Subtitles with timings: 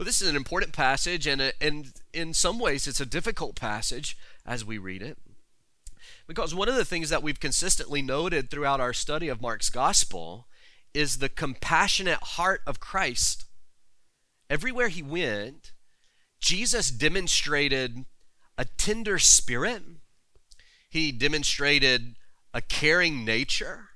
[0.00, 3.54] Well, this is an important passage, and, uh, and in some ways, it's a difficult
[3.54, 5.18] passage as we read it.
[6.26, 10.46] Because one of the things that we've consistently noted throughout our study of Mark's gospel
[10.94, 13.44] is the compassionate heart of Christ.
[14.48, 15.72] Everywhere he went,
[16.40, 18.06] Jesus demonstrated
[18.56, 19.82] a tender spirit,
[20.88, 22.14] he demonstrated
[22.54, 23.89] a caring nature.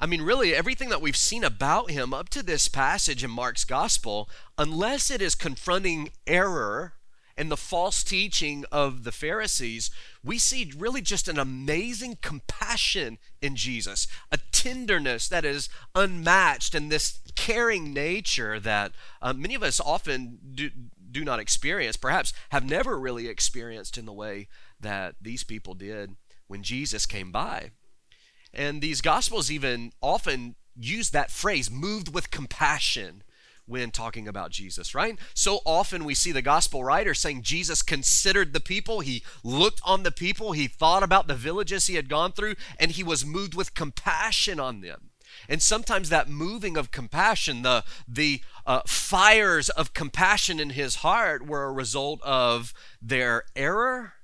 [0.00, 3.64] I mean, really, everything that we've seen about him up to this passage in Mark's
[3.64, 6.94] gospel, unless it is confronting error
[7.36, 9.90] and the false teaching of the Pharisees,
[10.24, 16.90] we see really just an amazing compassion in Jesus, a tenderness that is unmatched, and
[16.90, 20.70] this caring nature that uh, many of us often do,
[21.10, 24.48] do not experience, perhaps have never really experienced in the way
[24.80, 26.14] that these people did
[26.46, 27.70] when Jesus came by.
[28.52, 33.22] And these Gospels even often use that phrase, moved with compassion
[33.68, 35.18] when talking about Jesus, right?
[35.34, 40.02] So often we see the gospel writer saying Jesus considered the people, he looked on
[40.02, 43.54] the people, he thought about the villages he had gone through, and he was moved
[43.54, 45.10] with compassion on them.
[45.48, 51.46] And sometimes that moving of compassion, the, the uh, fires of compassion in his heart,
[51.46, 54.14] were a result of their error,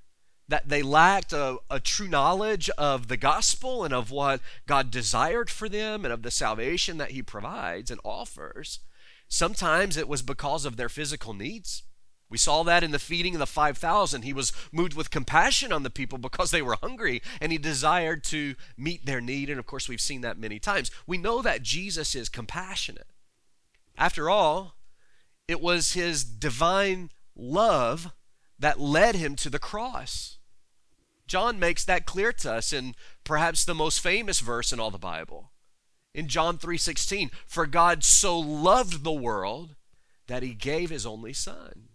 [0.49, 5.49] that they lacked a, a, true knowledge of the gospel and of what God desired
[5.49, 8.81] for them and of the salvation that he provides and offers.
[9.29, 11.83] Sometimes it was because of their physical needs.
[12.29, 14.23] We saw that in the feeding of the 5,000.
[14.23, 18.25] He was moved with compassion on the people because they were hungry and he desired
[18.25, 19.49] to meet their need.
[19.49, 20.91] And of course, we've seen that many times.
[21.07, 23.07] We know that Jesus is compassionate.
[23.97, 24.75] After all,
[25.47, 28.13] it was his divine love
[28.59, 30.39] that led him to the cross.
[31.27, 34.99] John makes that clear to us in perhaps the most famous verse in all the
[34.99, 35.51] Bible
[36.15, 39.75] in John 3:16, for God so loved the world
[40.27, 41.89] that he gave his only son.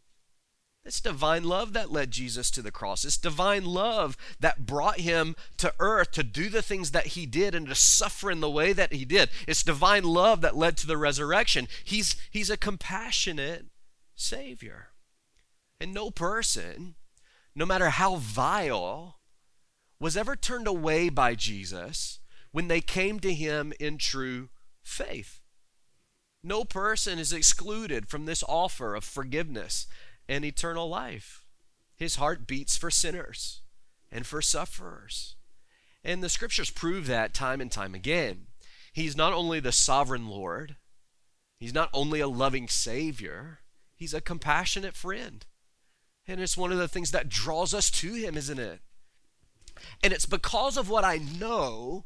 [0.84, 3.06] It's divine love that led Jesus to the cross.
[3.06, 7.54] It's divine love that brought him to earth to do the things that he did
[7.54, 9.30] and to suffer in the way that he did.
[9.48, 11.68] It's divine love that led to the resurrection.
[11.84, 13.68] He's, he's a compassionate
[14.16, 14.89] Savior.
[15.82, 16.96] And no person,
[17.56, 19.20] no matter how vile,
[20.00, 22.20] was ever turned away by Jesus
[22.52, 24.50] when they came to him in true
[24.82, 25.42] faith.
[26.44, 29.88] No person is excluded from this offer of forgiveness
[30.28, 31.46] and eternal life.
[31.96, 33.62] His heart beats for sinners
[34.12, 35.36] and for sufferers.
[36.04, 38.48] And the scriptures prove that time and time again.
[38.94, 40.78] He's not only the sovereign Lord,
[41.60, 43.60] he's not only a loving Savior,
[43.96, 45.46] he's a compassionate friend.
[46.30, 48.82] And it's one of the things that draws us to him, isn't it?
[50.04, 52.06] And it's because of what I know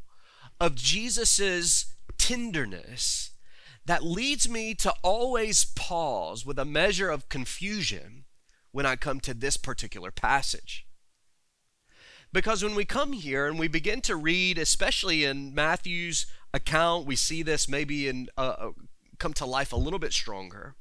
[0.62, 3.32] of Jesus's tenderness
[3.86, 8.24] that leads me to always pause with a measure of confusion
[8.72, 10.88] when I come to this particular passage.
[12.32, 17.18] Because when we come here and we begin to read, especially in Matthew's account, we
[17.18, 18.72] see this maybe in uh, uh
[19.20, 20.76] come to life a little bit stronger.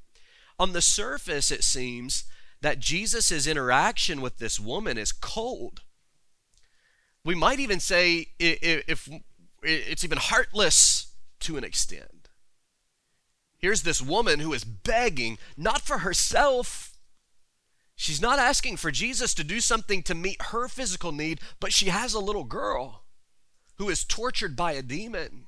[0.60, 2.24] On the surface, it seems
[2.62, 5.82] that Jesus' interaction with this woman is cold.
[7.24, 9.08] We might even say, if
[9.62, 12.28] it's even heartless to an extent.
[13.58, 16.96] Here's this woman who is begging, not for herself.
[17.94, 21.86] She's not asking for Jesus to do something to meet her physical need, but she
[21.86, 23.04] has a little girl
[23.76, 25.46] who is tortured by a demon.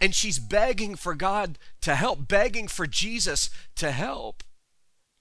[0.00, 4.42] And she's begging for God to help, begging for Jesus to help.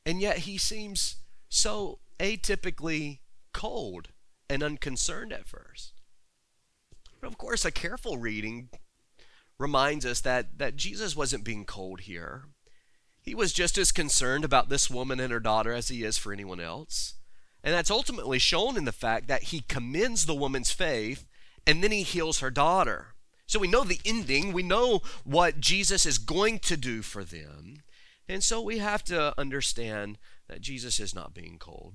[0.05, 1.17] And yet he seems
[1.49, 3.19] so atypically
[3.53, 4.09] cold
[4.49, 5.93] and unconcerned at first.
[7.19, 8.69] But of course, a careful reading
[9.57, 12.45] reminds us that, that Jesus wasn't being cold here.
[13.21, 16.31] He was just as concerned about this woman and her daughter as he is for
[16.31, 17.15] anyone else.
[17.63, 21.25] And that's ultimately shown in the fact that he commends the woman's faith
[21.65, 23.15] and then he heals her daughter.
[23.47, 27.81] So we know the ending, we know what Jesus is going to do for them.
[28.27, 31.93] And so we have to understand that Jesus is not being cold.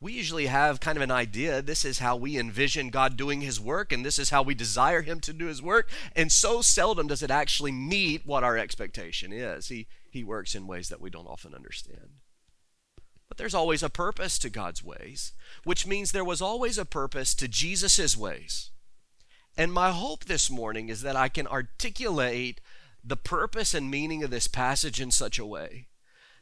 [0.00, 3.60] We usually have kind of an idea this is how we envision God doing his
[3.60, 7.06] work and this is how we desire him to do his work and so seldom
[7.06, 9.68] does it actually meet what our expectation is.
[9.68, 12.18] He he works in ways that we don't often understand.
[13.28, 17.32] But there's always a purpose to God's ways which means there was always a purpose
[17.36, 18.70] to Jesus's ways.
[19.56, 22.60] And my hope this morning is that I can articulate
[23.04, 25.88] the purpose and meaning of this passage in such a way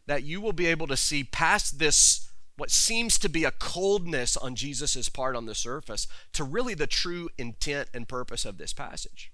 [0.06, 4.36] that you will be able to see past this what seems to be a coldness
[4.36, 8.74] on Jesus' part on the surface to really the true intent and purpose of this
[8.74, 9.32] passage.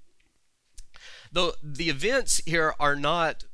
[1.32, 3.44] Though the events here are not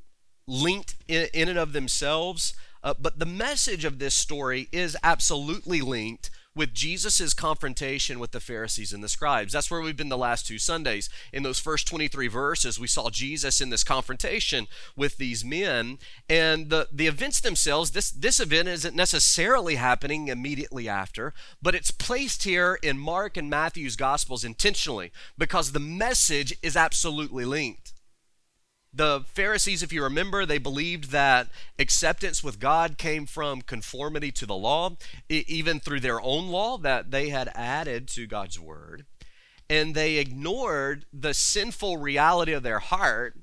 [0.46, 5.80] linked in, in and of themselves, uh, but the message of this story is absolutely
[5.80, 9.52] linked with Jesus' confrontation with the Pharisees and the scribes.
[9.52, 11.08] That's where we've been the last two Sundays.
[11.32, 15.98] In those first 23 verses, we saw Jesus in this confrontation with these men.
[16.28, 21.90] And the, the events themselves, this, this event isn't necessarily happening immediately after, but it's
[21.90, 27.81] placed here in Mark and Matthew's Gospels intentionally because the message is absolutely linked.
[28.94, 31.48] The Pharisees, if you remember, they believed that
[31.78, 34.96] acceptance with God came from conformity to the law,
[35.30, 39.06] even through their own law that they had added to God's word.
[39.70, 43.38] And they ignored the sinful reality of their heart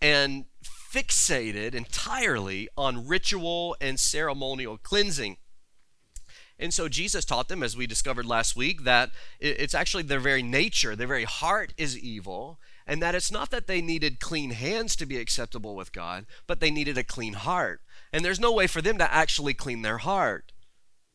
[0.00, 0.46] and
[0.92, 5.36] fixated entirely on ritual and ceremonial cleansing.
[6.58, 10.42] And so Jesus taught them, as we discovered last week, that it's actually their very
[10.42, 14.96] nature, their very heart is evil, and that it's not that they needed clean hands
[14.96, 17.80] to be acceptable with God, but they needed a clean heart.
[18.12, 20.52] And there's no way for them to actually clean their heart.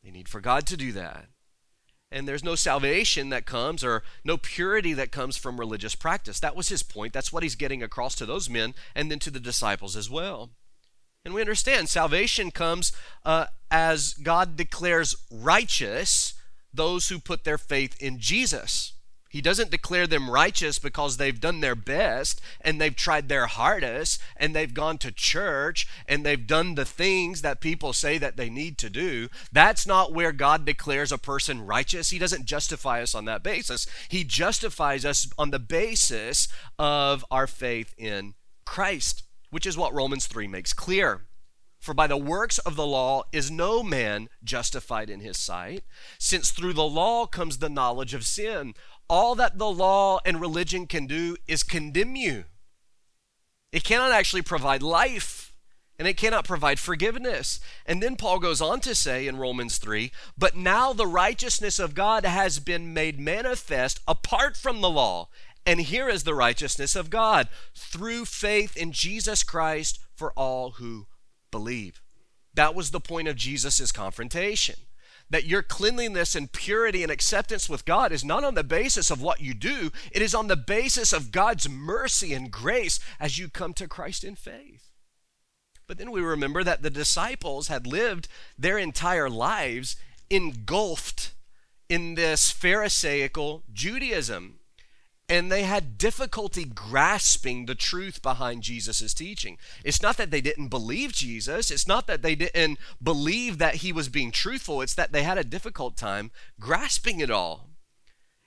[0.04, 1.28] They need for God to do that.
[2.10, 6.40] And there's no salvation that comes or no purity that comes from religious practice.
[6.40, 7.12] That was his point.
[7.12, 10.52] That's what he's getting across to those men and then to the disciples as well.
[11.26, 12.94] And we understand salvation comes
[13.26, 16.34] uh, as God declares righteous
[16.74, 18.94] those who put their faith in Jesus.
[19.38, 24.20] He doesn't declare them righteous because they've done their best and they've tried their hardest
[24.36, 28.50] and they've gone to church and they've done the things that people say that they
[28.50, 29.30] need to do.
[29.52, 32.10] That's not where God declares a person righteous.
[32.10, 33.86] He doesn't justify us on that basis.
[34.10, 36.48] He justifies us on the basis
[36.80, 38.34] of our faith in
[38.66, 41.28] Christ, which is what Romans 3 makes clear.
[41.80, 45.84] For by the works of the law is no man justified in his sight,
[46.18, 48.74] since through the law comes the knowledge of sin
[49.10, 52.46] all that the law and religion can do is condemn you.
[53.72, 55.54] It cannot actually provide life,
[56.00, 57.60] and it cannot provide forgiveness.
[57.86, 61.96] And then Paul goes on to say in Romans 3 But now the righteousness of
[61.96, 65.30] God has been made manifest apart from the law.
[65.66, 71.08] And here is the righteousness of God through faith in Jesus Christ for all who
[71.52, 72.02] believe.
[72.54, 74.76] That was the point of Jesus' confrontation
[75.30, 79.22] that your cleanliness and purity and acceptance with God is not on the basis of
[79.22, 83.50] what you do, it is on the basis of God's mercy and grace as you
[83.50, 84.92] come to Christ in faith.
[85.88, 88.28] But then we remember that the disciples had lived
[88.58, 89.96] their entire lives
[90.30, 91.34] engulfed
[91.90, 94.57] in this Pharisaical Judaism
[95.30, 99.58] and they had difficulty grasping the truth behind Jesus' teaching.
[99.84, 103.92] It's not that they didn't believe Jesus, it's not that they didn't believe that he
[103.92, 107.70] was being truthful, it's that they had a difficult time grasping it all.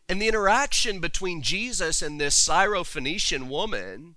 [0.08, 4.16] And the interaction between Jesus and this Syrophoenician woman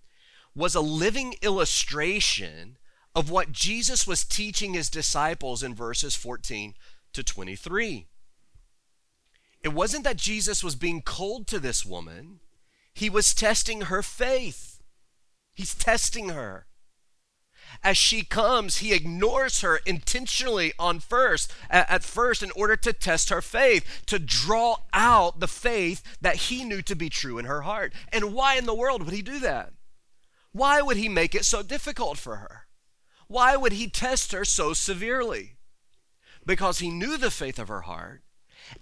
[0.56, 2.78] was a living illustration
[3.16, 6.74] of what Jesus was teaching his disciples in verses 14
[7.12, 8.08] to 23.
[9.64, 12.40] It wasn't that Jesus was being cold to this woman.
[12.94, 14.82] He was testing her faith.
[15.54, 16.68] He's testing her.
[17.84, 23.30] As she comes, he ignores her intentionally on first, at first, in order to test
[23.30, 27.62] her faith, to draw out the faith that he knew to be true in her
[27.62, 27.94] heart.
[28.12, 29.74] And why in the world would he do that?
[30.52, 32.68] Why would he make it so difficult for her?
[33.28, 35.56] Why would he test her so severely?
[36.46, 38.23] Because he knew the faith of her heart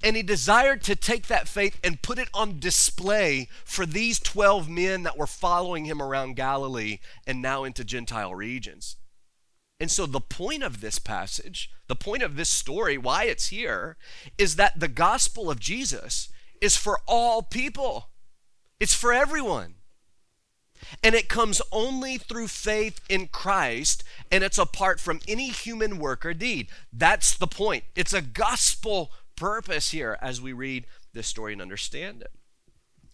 [0.03, 4.69] and he desired to take that faith and put it on display for these 12
[4.69, 8.97] men that were following him around Galilee and now into Gentile regions.
[9.79, 13.97] And so, the point of this passage, the point of this story, why it's here,
[14.37, 16.29] is that the gospel of Jesus
[16.61, 18.09] is for all people,
[18.79, 19.75] it's for everyone.
[21.03, 26.25] And it comes only through faith in Christ, and it's apart from any human work
[26.25, 26.67] or deed.
[26.91, 27.83] That's the point.
[27.95, 32.31] It's a gospel purpose here as we read this story and understand it.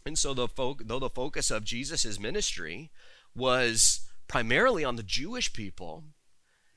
[0.06, 0.50] And so, the
[0.84, 2.92] though the focus of Jesus' ministry
[3.34, 6.04] was primarily on the Jewish people,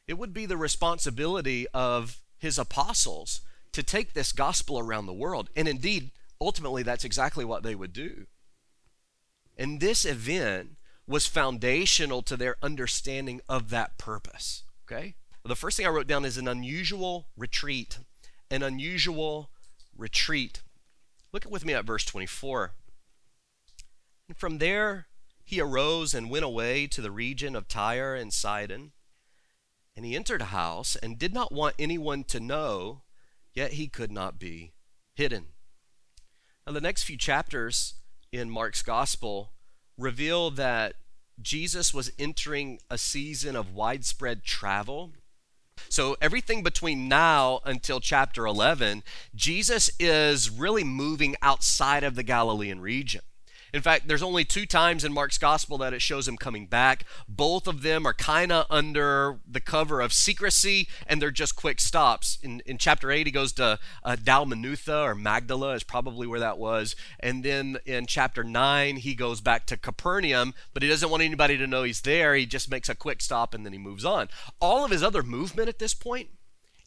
[0.07, 3.41] it would be the responsibility of his apostles
[3.73, 5.51] to take this gospel around the world.
[5.57, 8.27] And indeed, ultimately, that's exactly what they would do.
[9.59, 10.77] And this event
[11.09, 14.63] was foundational to their understanding of that purpose.
[14.87, 15.17] Okay?
[15.45, 17.99] The first thing I wrote down is an unusual retreat
[18.51, 19.51] an unusual
[19.97, 20.63] retreat.
[21.33, 22.73] Look with me at verse 24.
[24.29, 25.07] And from there
[25.45, 28.93] he arose and went away to the region of Tyre and Sidon.
[29.97, 33.03] And he entered a house and did not want anyone to know,
[33.53, 34.73] yet he could not be
[35.15, 35.47] hidden.
[36.67, 37.95] Now, the next few chapters
[38.33, 39.51] in Mark's gospel
[39.99, 40.95] reveal that
[41.43, 45.13] Jesus was entering a season of widespread travel.
[45.89, 49.03] So, everything between now until chapter 11,
[49.35, 53.23] Jesus is really moving outside of the Galilean region.
[53.73, 57.05] In fact, there's only two times in Mark's gospel that it shows him coming back.
[57.29, 61.81] Both of them are kind of under the cover of secrecy, and they're just quick
[61.81, 62.39] stops.
[62.43, 66.59] In, in chapter 8, he goes to uh, Dalmanutha or Magdala, is probably where that
[66.59, 66.97] was.
[67.19, 71.57] And then in chapter 9, he goes back to Capernaum, but he doesn't want anybody
[71.57, 72.35] to know he's there.
[72.35, 74.29] He just makes a quick stop and then he moves on.
[74.61, 76.29] All of his other movement at this point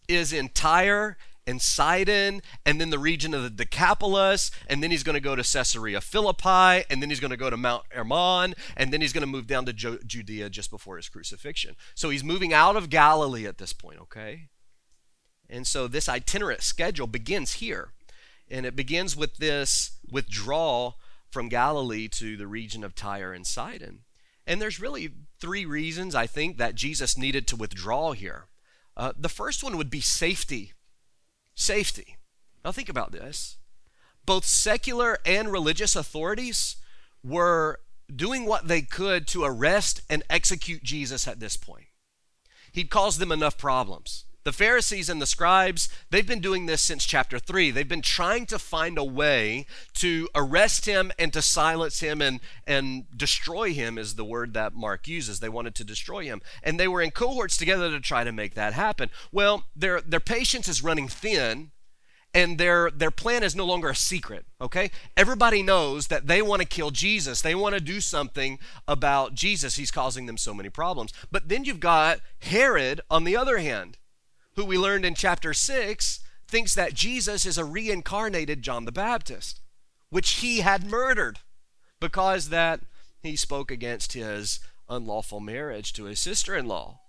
[0.08, 5.04] is in Tyre and Sidon, and then the region of the Decapolis, and then he's
[5.04, 8.56] going to go to Caesarea Philippi, and then he's going to go to Mount Hermon,
[8.78, 11.76] and then he's going to move down to Judea just before his crucifixion.
[11.96, 14.50] So he's moving out of Galilee at this point, okay?
[15.50, 17.92] And so this itinerant schedule begins here,
[18.50, 20.98] and it begins with this withdrawal
[21.30, 24.04] from Galilee to the region of Tyre and Sidon.
[24.46, 25.10] And there's really
[25.40, 28.48] three reasons I think that Jesus needed to withdraw here.
[28.96, 30.74] Uh, the first one would be safety
[31.56, 32.18] safety.
[32.64, 33.58] Now, think about this.
[34.26, 36.78] Both secular and religious authorities
[37.24, 37.80] were
[38.14, 41.88] doing what they could to arrest and execute Jesus at this point.
[42.72, 44.26] He'd caused them enough problems.
[44.44, 47.72] The Pharisees and the scribes, they've been doing this since chapter 3.
[47.72, 52.42] They've been trying to find a way to arrest him and to silence him and,
[52.68, 55.40] and destroy him, is the word that Mark uses.
[55.40, 56.42] They wanted to destroy him.
[56.62, 59.10] And they were in cohorts together to try to make that happen.
[59.32, 61.72] Well, their, their patience is running thin
[62.34, 66.62] and their their plan is no longer a secret okay everybody knows that they want
[66.62, 68.58] to kill jesus they want to do something
[68.88, 73.38] about jesus he's causing them so many problems but then you've got herod on the
[73.38, 73.98] other hand
[74.56, 79.62] who we learned in chapter 6 thinks that jesus is a reincarnated john the baptist
[80.10, 81.40] which he had murdered
[82.00, 82.82] because that
[83.22, 87.00] he spoke against his unlawful marriage to his sister-in-law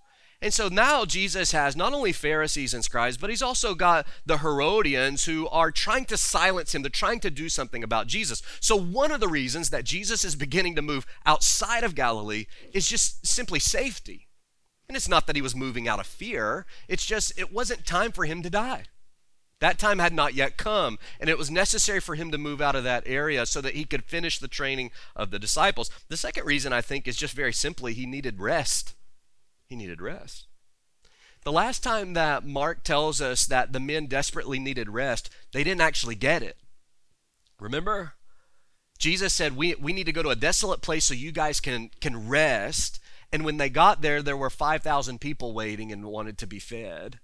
[0.45, 4.39] and so now Jesus has not only Pharisees and scribes, but he's also got the
[4.39, 6.83] Herodians who are trying to silence him.
[6.83, 8.43] They're trying to do something about Jesus.
[8.61, 12.87] So, one of the reasons that Jesus is beginning to move outside of Galilee is
[12.87, 14.29] just simply safety.
[14.89, 18.13] And it's not that he was moving out of fear, it's just it wasn't time
[18.13, 18.85] for him to die.
[19.61, 22.75] That time had not yet come, and it was necessary for him to move out
[22.75, 25.91] of that area so that he could finish the training of the disciples.
[26.09, 28.95] The second reason, I think, is just very simply he needed rest.
[29.67, 30.49] He needed rest.
[31.45, 35.83] The last time that Mark tells us that the men desperately needed rest, they didn't
[35.83, 36.57] actually get it.
[37.61, 38.15] Remember?
[38.99, 41.91] Jesus said, we, we need to go to a desolate place so you guys can,
[42.01, 42.99] can rest.
[43.35, 47.19] And when they got there, there were 5,000 people waiting and wanted to be fed.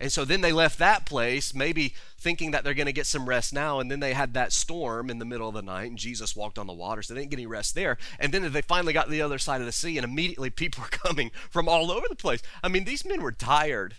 [0.00, 3.28] And so then they left that place, maybe thinking that they're going to get some
[3.28, 3.78] rest now.
[3.78, 6.58] And then they had that storm in the middle of the night, and Jesus walked
[6.58, 7.96] on the water, so they didn't get any rest there.
[8.18, 10.82] And then they finally got to the other side of the sea, and immediately people
[10.82, 12.42] were coming from all over the place.
[12.64, 13.94] I mean, these men were tired.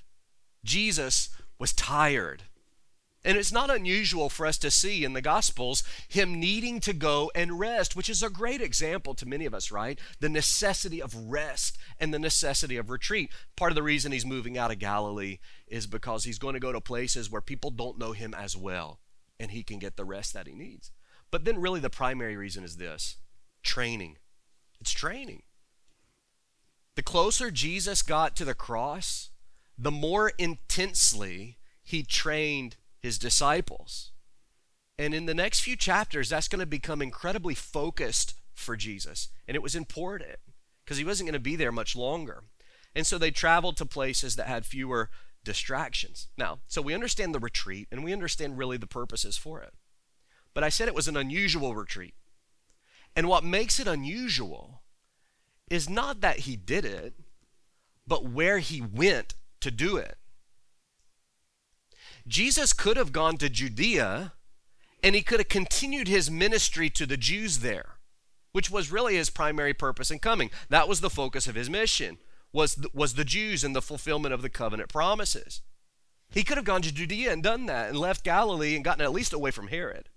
[0.66, 2.44] Jesus was tired.
[3.24, 7.32] And it's not unusual for us to see in the Gospels him needing to go
[7.36, 10.00] and rest, which is a great example to many of us, right?
[10.20, 13.32] The necessity of rest and the necessity of retreat.
[13.56, 16.72] Part of the reason he's moving out of Galilee is because he's going to go
[16.72, 19.00] to places where people don't know him as well,
[19.40, 20.92] and he can get the rest that he needs.
[21.30, 23.18] But then, really, the primary reason is this
[23.64, 24.18] training.
[24.80, 25.44] It's training.
[26.96, 29.32] The closer Jesus got to the cross,
[29.78, 34.12] the more intensely he trained his disciples.
[34.98, 39.30] And in the next few chapters, that's going to become incredibly focused for Jesus.
[39.48, 40.38] And it was important
[40.84, 42.44] because he wasn't going to be there much longer.
[42.96, 45.10] And so they traveled to places that had fewer
[45.44, 46.28] distractions.
[46.38, 49.74] Now, so we understand the retreat and we understand really the purposes for it.
[50.54, 52.16] But I said it was an unusual retreat.
[53.16, 54.82] And what makes it unusual
[55.70, 57.14] is not that he did it,
[58.08, 60.18] but where he went to do it.
[62.28, 64.34] Jesus could have gone to Judea
[65.04, 67.98] and he could have continued his ministry to the Jews there,
[68.52, 70.50] which was really his primary purpose in coming.
[70.70, 72.18] That was the focus of his mission,
[72.52, 75.62] was the, was the Jews and the fulfillment of the covenant promises.
[76.30, 79.14] He could have gone to Judea and done that and left Galilee and gotten at
[79.14, 80.10] least away from Herod.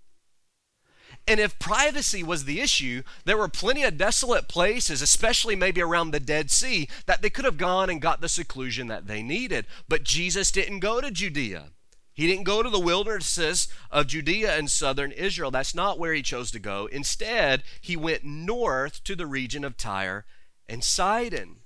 [1.27, 6.11] And if privacy was the issue, there were plenty of desolate places, especially maybe around
[6.11, 9.67] the Dead Sea, that they could have gone and got the seclusion that they needed.
[9.87, 11.69] But Jesus didn't go to Judea.
[12.13, 15.51] He didn't go to the wildernesses of Judea and southern Israel.
[15.51, 16.87] That's not where he chose to go.
[16.87, 20.25] Instead, he went north to the region of Tyre
[20.67, 21.57] and Sidon.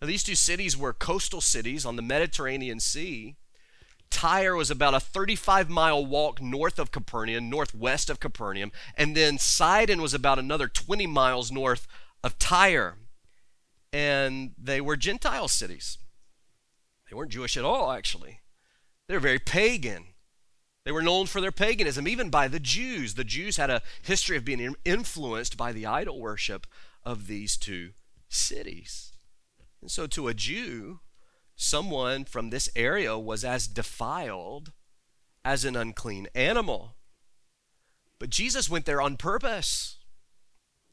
[0.00, 3.36] Now, these two cities were coastal cities on the Mediterranean Sea.
[4.10, 9.38] Tyre was about a 35 mile walk north of Capernaum, northwest of Capernaum, and then
[9.38, 11.86] Sidon was about another 20 miles north
[12.22, 12.96] of Tyre,
[13.92, 15.98] and they were Gentile cities.
[17.10, 18.40] They weren't Jewish at all, actually.
[19.08, 20.04] They were very pagan.
[20.84, 23.14] They were known for their paganism, even by the Jews.
[23.14, 26.66] The Jews had a history of being influenced by the idol worship
[27.04, 27.90] of these two
[28.28, 29.12] cities.
[29.80, 31.00] And so, to a Jew,
[31.56, 34.72] someone from this area was as defiled
[35.44, 36.96] as an unclean animal.
[38.18, 39.98] But Jesus went there on purpose,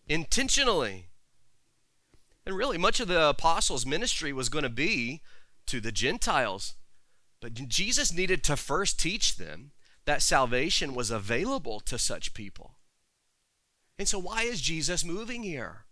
[0.07, 1.07] intentionally.
[2.45, 5.22] And really, much of the apostles' ministry was going to be
[5.65, 6.75] to the Gentiles.
[7.46, 9.70] But Jesus needed to first teach them
[10.06, 12.78] that salvation was available to such people.
[14.00, 15.86] And so, why is Jesus moving here?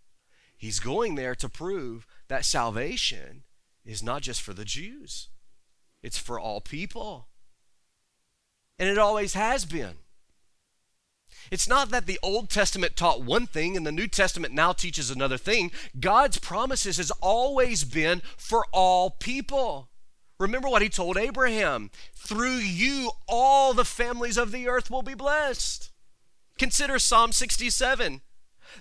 [0.56, 3.44] He's going there to prove that salvation
[3.84, 5.28] is not just for the Jews,
[6.02, 7.28] it's for all people.
[8.76, 9.98] And it always has been.
[11.52, 15.08] It's not that the Old Testament taught one thing and the New Testament now teaches
[15.08, 15.70] another thing.
[16.00, 19.90] God's promises has always been for all people.
[20.44, 25.14] Remember what he told Abraham through you, all the families of the earth will be
[25.14, 25.90] blessed.
[26.58, 28.20] Consider Psalm 67.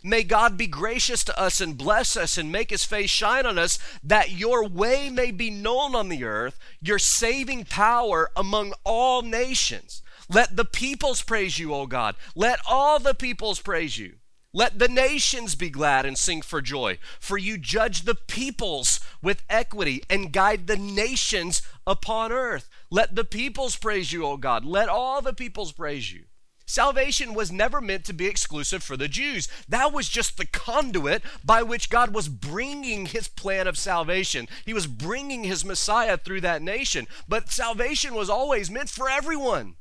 [0.04, 3.58] May God be gracious to us and bless us and make his face shine on
[3.58, 9.22] us, that your way may be known on the earth, your saving power among all
[9.22, 10.02] nations.
[10.28, 12.18] Let the peoples praise you, O God.
[12.36, 14.16] Let all the peoples praise you.
[14.56, 19.44] Let the nations be glad and sing for joy, for you judge the peoples with
[19.50, 22.70] equity and guide the nations upon earth.
[22.92, 24.64] Let the peoples praise you, O God.
[24.64, 26.26] Let all the peoples praise you.
[26.68, 29.48] Salvation was never meant to be exclusive for the Jews.
[29.68, 34.48] That was just the conduit by which God was bringing his plan of salvation.
[34.66, 37.08] He was bringing his Messiah through that nation.
[37.28, 39.76] But salvation was always meant for everyone.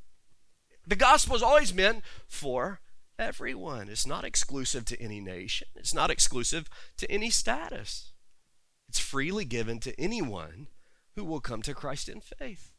[0.87, 2.81] The gospel is always meant for
[3.19, 3.89] everyone.
[3.89, 8.13] It's not exclusive to any nation, it's not exclusive to any status.
[8.89, 10.69] It's freely given to anyone
[11.17, 12.73] who will come to Christ in faith.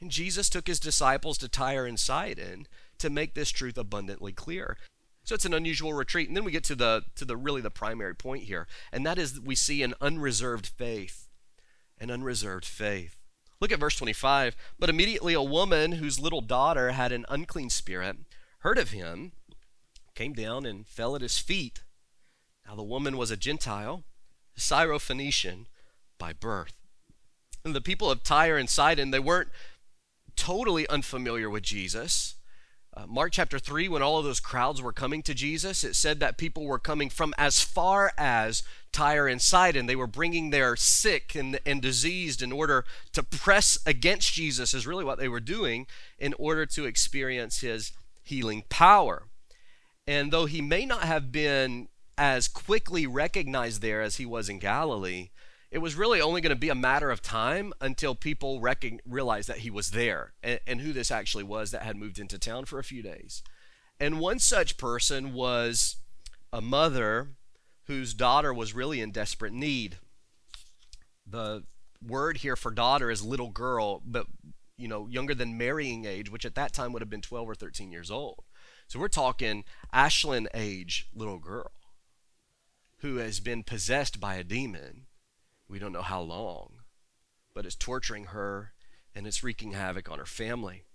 [0.00, 2.66] And Jesus took his disciples to Tyre and Sidon
[2.98, 4.76] to make this truth abundantly clear.
[5.24, 6.28] So it's an unusual retreat.
[6.28, 9.18] And then we get to the to the really the primary point here, and that
[9.18, 11.28] is we see an unreserved faith.
[11.98, 13.16] An unreserved faith.
[13.58, 14.54] Look at verse 25.
[14.78, 18.18] But immediately a woman whose little daughter had an unclean spirit
[18.66, 19.30] heard of him,
[20.16, 21.84] came down and fell at his feet.
[22.66, 24.02] Now the woman was a Gentile,
[24.58, 25.66] Syrophoenician
[26.18, 26.74] by birth.
[27.64, 29.50] And the people of Tyre and Sidon, they weren't
[30.34, 32.34] totally unfamiliar with Jesus.
[32.92, 36.18] Uh, Mark chapter 3, when all of those crowds were coming to Jesus, it said
[36.18, 39.86] that people were coming from as far as Tyre and Sidon.
[39.86, 44.88] They were bringing their sick and, and diseased in order to press against Jesus, is
[44.88, 45.86] really what they were doing
[46.18, 47.92] in order to experience his
[48.26, 49.28] healing power.
[50.06, 54.58] And though he may not have been as quickly recognized there as he was in
[54.58, 55.30] Galilee,
[55.70, 59.48] it was really only going to be a matter of time until people recog- realized
[59.48, 62.64] that he was there and, and who this actually was that had moved into town
[62.64, 63.42] for a few days.
[64.00, 65.96] And one such person was
[66.52, 67.28] a mother
[67.84, 69.98] whose daughter was really in desperate need.
[71.26, 71.64] The
[72.04, 74.26] word here for daughter is little girl, but
[74.76, 77.54] you know, younger than marrying age, which at that time would have been 12 or
[77.54, 78.44] 13 years old.
[78.88, 81.72] So we're talking Ashlyn age little girl
[82.98, 85.06] who has been possessed by a demon
[85.68, 86.82] we don't know how long,
[87.54, 88.72] but it's torturing her
[89.14, 90.85] and it's wreaking havoc on her family.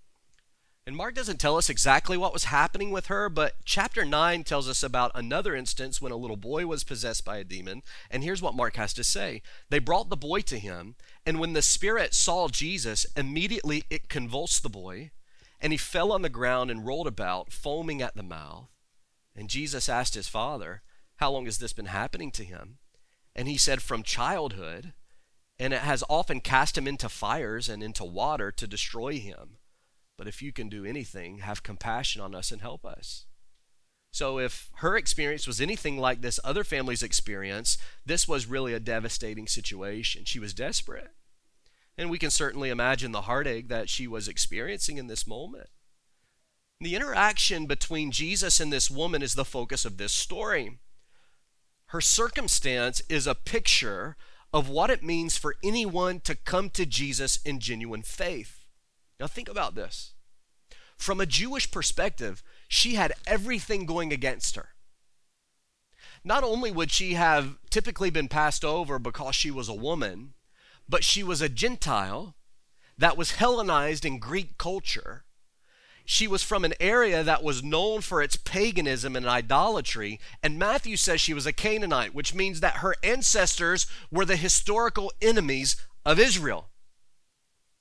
[0.87, 4.67] And Mark doesn't tell us exactly what was happening with her, but chapter 9 tells
[4.67, 7.83] us about another instance when a little boy was possessed by a demon.
[8.09, 11.53] And here's what Mark has to say They brought the boy to him, and when
[11.53, 15.11] the spirit saw Jesus, immediately it convulsed the boy,
[15.59, 18.67] and he fell on the ground and rolled about, foaming at the mouth.
[19.35, 20.81] And Jesus asked his father,
[21.17, 22.79] How long has this been happening to him?
[23.35, 24.93] And he said, From childhood,
[25.59, 29.57] and it has often cast him into fires and into water to destroy him.
[30.21, 33.25] But if you can do anything, have compassion on us and help us.
[34.11, 38.79] So, if her experience was anything like this other family's experience, this was really a
[38.79, 40.25] devastating situation.
[40.25, 41.09] She was desperate.
[41.97, 45.69] And we can certainly imagine the heartache that she was experiencing in this moment.
[46.79, 50.77] The interaction between Jesus and this woman is the focus of this story.
[51.87, 54.17] Her circumstance is a picture
[54.53, 58.60] of what it means for anyone to come to Jesus in genuine faith.
[59.21, 60.13] Now, think about this.
[60.97, 64.69] From a Jewish perspective, she had everything going against her.
[66.23, 70.33] Not only would she have typically been passed over because she was a woman,
[70.89, 72.35] but she was a Gentile
[72.97, 75.25] that was Hellenized in Greek culture.
[76.03, 80.19] she was from an area that was known for its paganism and idolatry.
[80.41, 85.13] And Matthew says she was a Canaanite, which means that her ancestors were the historical
[85.21, 86.70] enemies of Israel.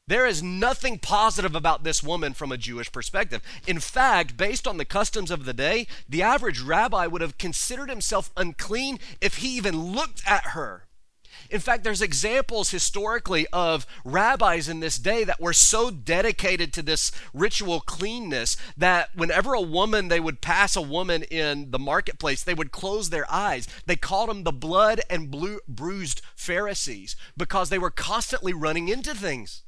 [0.07, 3.43] There is nothing positive about this woman from a Jewish perspective.
[3.69, 7.89] In fact, based on the customs of the day, the average rabbi would have considered
[7.89, 10.89] himself unclean if he even looked at her.
[11.49, 16.83] In fact, there's examples historically of rabbis in this day that were so dedicated to
[16.83, 22.43] this ritual cleanness that whenever a woman, they would pass a woman in the marketplace,
[22.43, 23.69] they would close their eyes.
[23.87, 29.15] They called them the blood and blue, bruised Pharisees because they were constantly running into
[29.15, 29.63] things.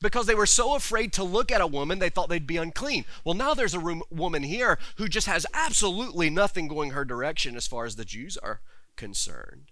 [0.00, 3.04] Because they were so afraid to look at a woman, they thought they'd be unclean.
[3.24, 7.54] Well, now there's a room, woman here who just has absolutely nothing going her direction
[7.54, 8.60] as far as the Jews are
[8.96, 9.70] concerned.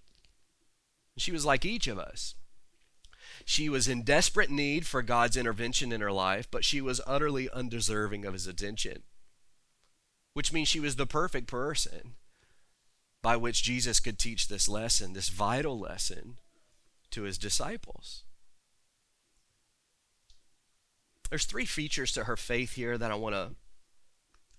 [1.17, 2.35] She was like each of us.
[3.45, 7.49] She was in desperate need for God's intervention in her life, but she was utterly
[7.49, 9.05] undeserving of his attention,
[10.35, 12.15] which means she was the perfect person
[13.23, 16.37] by which Jesus could teach this lesson, this vital lesson
[17.11, 18.25] to his disciples.
[21.31, 23.51] There's three features to her faith here that I want to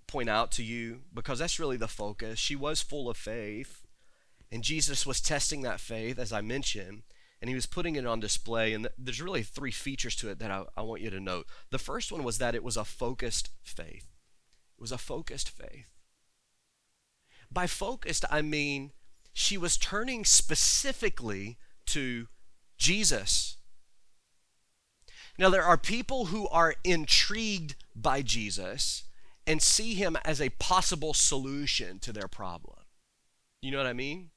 [0.08, 2.40] point out to you because that's really the focus.
[2.40, 3.86] She was full of faith.
[4.52, 7.04] And Jesus was testing that faith, as I mentioned,
[7.40, 8.74] and he was putting it on display.
[8.74, 11.46] And there's really three features to it that I, I want you to note.
[11.70, 14.08] The first one was that it was a focused faith.
[14.78, 15.86] It was a focused faith.
[17.52, 18.92] By focused, I mean
[19.34, 22.28] she was turning specifically to
[22.78, 23.58] Jesus.
[25.40, 29.06] Now, there are people who are intrigued by Jesus
[29.48, 32.76] and see him as a possible solution to their problem.
[33.62, 34.32] You know what I mean?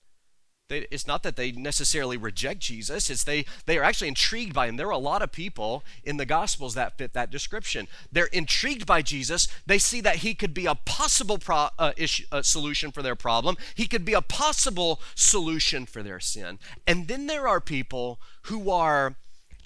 [0.68, 4.68] They, it's not that they necessarily reject Jesus, it's they, they are actually intrigued by
[4.68, 4.76] him.
[4.76, 7.88] There are a lot of people in the Gospels that fit that description.
[8.12, 9.48] They're intrigued by Jesus.
[9.66, 13.16] They see that he could be a possible pro, uh, issue, uh, solution for their
[13.16, 16.60] problem, he could be a possible solution for their sin.
[16.86, 19.16] And then there are people who are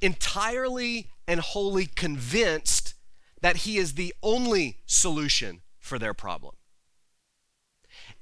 [0.00, 2.94] entirely and wholly convinced
[3.42, 6.54] that he is the only solution for their problem.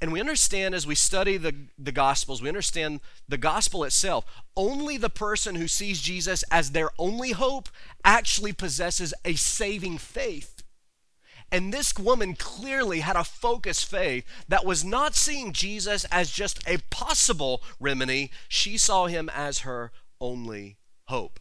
[0.01, 4.25] And we understand as we study the, the Gospels, we understand the gospel itself.
[4.57, 7.69] Only the person who sees Jesus as their only hope
[8.05, 10.63] actually possesses a saving faith.
[11.51, 16.67] And this woman clearly had a focused faith that was not seeing Jesus as just
[16.67, 21.39] a possible remedy, she saw him as her only hope.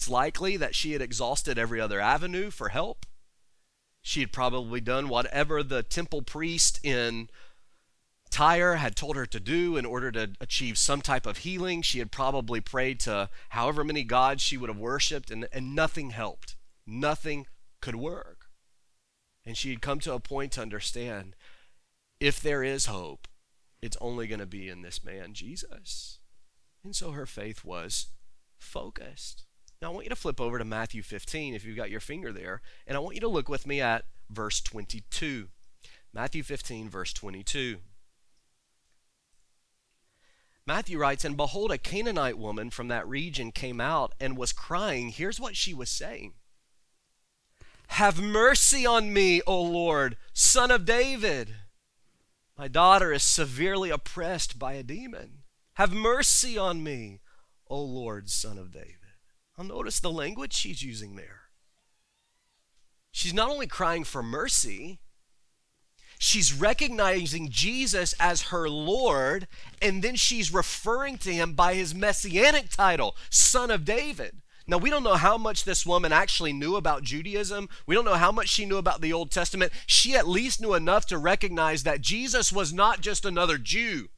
[0.00, 3.04] It's likely that she had exhausted every other avenue for help.
[4.00, 7.28] She had probably done whatever the temple priest in
[8.30, 11.82] Tyre had told her to do in order to achieve some type of healing.
[11.82, 16.12] She had probably prayed to however many gods she would have worshiped, and, and nothing
[16.12, 16.56] helped.
[16.86, 17.46] Nothing
[17.82, 18.46] could work.
[19.44, 21.36] And she had come to a point to understand
[22.20, 23.28] if there is hope,
[23.82, 26.20] it's only going to be in this man, Jesus.
[26.82, 28.06] And so her faith was
[28.56, 29.44] focused.
[29.82, 32.32] Now, I want you to flip over to Matthew 15 if you've got your finger
[32.32, 35.48] there, and I want you to look with me at verse 22.
[36.12, 37.78] Matthew 15, verse 22.
[40.66, 45.08] Matthew writes, And behold, a Canaanite woman from that region came out and was crying.
[45.08, 46.34] Here's what she was saying
[47.88, 51.54] Have mercy on me, O Lord, son of David.
[52.58, 55.38] My daughter is severely oppressed by a demon.
[55.74, 57.20] Have mercy on me,
[57.68, 58.99] O Lord, son of David.
[59.60, 61.42] I'll notice the language she's using there.
[63.12, 65.00] She's not only crying for mercy,
[66.18, 69.48] she's recognizing Jesus as her Lord,
[69.82, 74.40] and then she's referring to him by his messianic title, Son of David.
[74.66, 77.68] Now, we don't know how much this woman actually knew about Judaism.
[77.86, 79.72] We don't know how much she knew about the Old Testament.
[79.84, 84.08] She at least knew enough to recognize that Jesus was not just another Jew.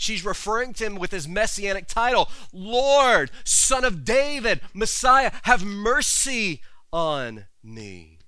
[0.00, 6.62] She's referring to him with his messianic title Lord, Son of David, Messiah, have mercy
[6.90, 8.18] on me.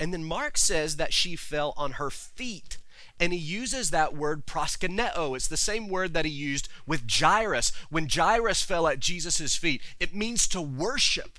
[0.00, 2.78] And then Mark says that she fell on her feet.
[3.20, 5.36] And he uses that word proskuneo.
[5.36, 7.70] It's the same word that he used with Jairus.
[7.90, 11.38] When Jairus fell at Jesus' feet, it means to worship.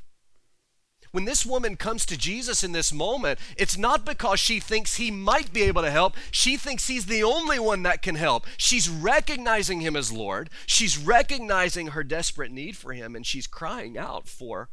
[1.12, 5.12] When this woman comes to Jesus in this moment, it's not because she thinks he
[5.12, 6.16] might be able to help.
[6.32, 8.46] She thinks he's the only one that can help.
[8.56, 10.50] She's recognizing him as Lord.
[10.66, 14.70] She's recognizing her desperate need for him, and she's crying out for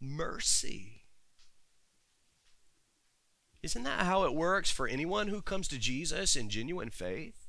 [0.00, 1.04] mercy.
[3.62, 7.46] Isn't that how it works for anyone who comes to Jesus in genuine faith?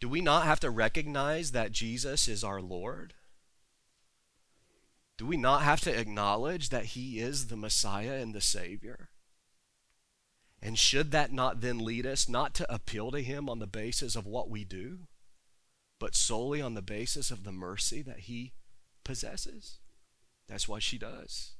[0.00, 3.14] Do we not have to recognize that Jesus is our Lord?
[5.16, 9.10] Do we not have to acknowledge that he is the Messiah and the Savior?
[10.60, 14.16] And should that not then lead us not to appeal to him on the basis
[14.16, 15.00] of what we do,
[16.00, 18.54] but solely on the basis of the mercy that he
[19.04, 19.78] possesses?
[20.48, 21.52] That's what she does.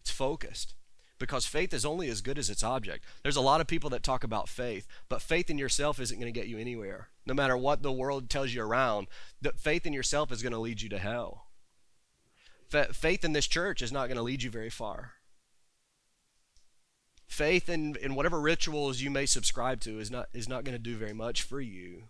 [0.00, 0.74] It's focused
[1.18, 3.04] because faith is only as good as its object.
[3.22, 6.32] There's a lot of people that talk about faith, but faith in yourself isn't going
[6.32, 7.08] to get you anywhere.
[7.26, 9.08] No matter what the world tells you around,
[9.40, 11.46] that faith in yourself is going to lead you to hell.
[12.68, 15.12] Faith in this church is not going to lead you very far.
[17.26, 20.82] Faith in, in whatever rituals you may subscribe to is not, is not going to
[20.82, 22.04] do very much for you.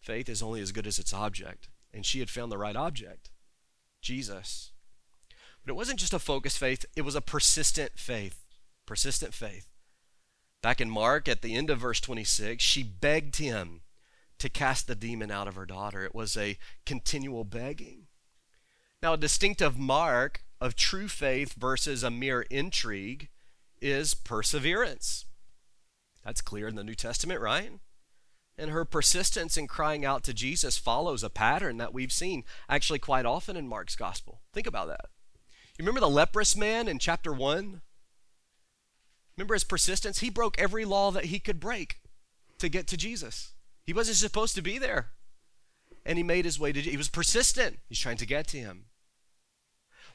[0.00, 1.68] Faith is only as good as its object.
[1.92, 3.30] And she had found the right object
[4.00, 4.72] Jesus.
[5.64, 8.44] But it wasn't just a focused faith, it was a persistent faith.
[8.86, 9.68] Persistent faith.
[10.62, 13.82] Back in Mark, at the end of verse 26, she begged him
[14.38, 16.04] to cast the demon out of her daughter.
[16.04, 18.07] It was a continual begging.
[19.02, 23.28] Now, a distinctive mark of true faith versus a mere intrigue
[23.80, 25.24] is perseverance.
[26.24, 27.70] That's clear in the New Testament, right?
[28.58, 32.98] And her persistence in crying out to Jesus follows a pattern that we've seen actually
[32.98, 34.40] quite often in Mark's gospel.
[34.52, 35.06] Think about that.
[35.78, 37.82] You remember the leprous man in chapter 1?
[39.36, 40.18] Remember his persistence?
[40.18, 42.00] He broke every law that he could break
[42.58, 43.52] to get to Jesus.
[43.86, 45.10] He wasn't supposed to be there.
[46.04, 47.78] And he made his way to He was persistent.
[47.88, 48.86] He's trying to get to him.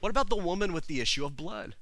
[0.03, 1.77] What about the woman with the issue of blood?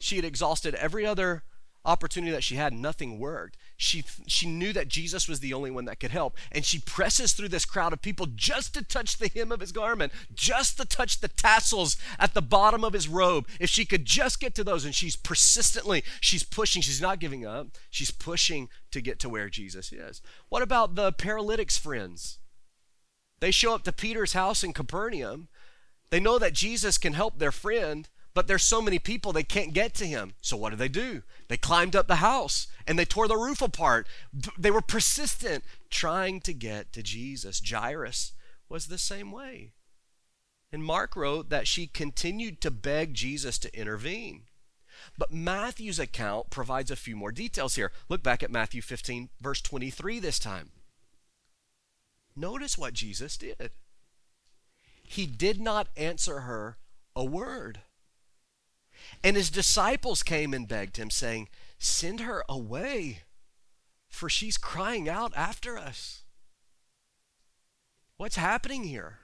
[0.00, 1.44] She had exhausted every other
[1.84, 3.56] opportunity that she had, nothing worked.
[3.76, 6.36] She, she knew that Jesus was the only one that could help.
[6.50, 9.70] And she presses through this crowd of people just to touch the hem of his
[9.70, 13.46] garment, just to touch the tassels at the bottom of his robe.
[13.60, 17.46] If she could just get to those, and she's persistently, she's pushing, she's not giving
[17.46, 20.20] up, she's pushing to get to where Jesus is.
[20.48, 22.40] What about the paralytic's friends?
[23.38, 25.46] They show up to Peter's house in Capernaum.
[26.10, 29.72] They know that Jesus can help their friend, but there's so many people they can't
[29.72, 30.34] get to him.
[30.40, 31.22] So what do they do?
[31.48, 34.06] They climbed up the house and they tore the roof apart.
[34.58, 37.62] They were persistent trying to get to Jesus.
[37.66, 38.32] Jairus
[38.68, 39.72] was the same way.
[40.72, 44.42] And Mark wrote that she continued to beg Jesus to intervene.
[45.16, 47.92] But Matthew's account provides a few more details here.
[48.08, 50.70] Look back at Matthew 15, verse 23 this time.
[52.34, 53.70] Notice what Jesus did.
[55.06, 56.78] He did not answer her
[57.14, 57.80] a word.
[59.22, 63.20] And his disciples came and begged him, saying, Send her away,
[64.08, 66.22] for she's crying out after us.
[68.16, 69.18] What's happening here?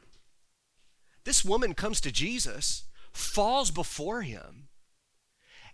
[1.25, 4.69] This woman comes to Jesus, falls before him,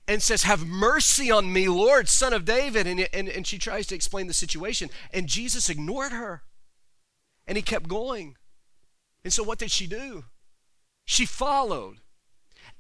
[0.06, 2.86] and says, Have mercy on me, Lord, son of David.
[2.86, 6.42] And, and, and she tries to explain the situation, and Jesus ignored her.
[7.46, 8.36] And he kept going.
[9.24, 10.24] And so, what did she do?
[11.04, 11.98] She followed.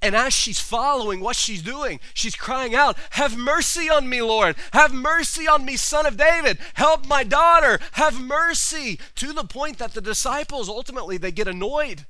[0.00, 4.54] And as she's following what she's doing, she's crying out, Have mercy on me, Lord.
[4.72, 6.58] Have mercy on me, son of David.
[6.74, 7.80] Help my daughter.
[7.92, 9.00] Have mercy.
[9.16, 12.06] To the point that the disciples ultimately they get annoyed.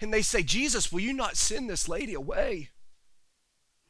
[0.00, 2.70] And they say, Jesus, will you not send this lady away?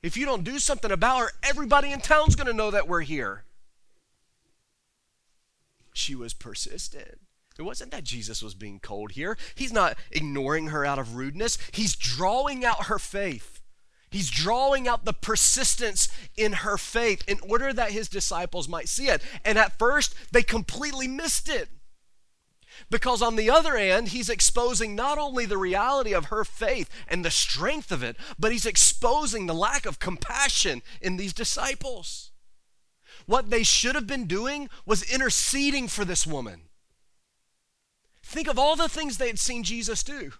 [0.03, 3.01] If you don't do something about her, everybody in town's going to know that we're
[3.01, 3.45] here.
[5.95, 7.24] She was persistent.
[7.59, 9.39] It wasn't that Jesus was being cold here.
[9.55, 11.57] He's not ignoring her out of rudeness.
[11.71, 13.61] He's drawing out her faith.
[14.11, 19.09] He's drawing out the persistence in her faith in order that his disciples might see
[19.09, 19.23] it.
[19.45, 21.69] And at first, they completely missed it.
[22.91, 27.25] Because on the other end, he's exposing not only the reality of her faith and
[27.25, 32.33] the strength of it, but he's exposing the lack of compassion in these disciples.
[33.27, 36.63] What they should have been doing was interceding for this woman
[38.35, 40.33] Think of all the things they had seen Jesus do.